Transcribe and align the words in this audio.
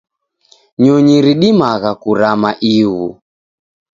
Nyonyi 0.81 1.15
ridimagha 1.25 1.91
kurama 2.01 2.49
ighu. 2.73 3.07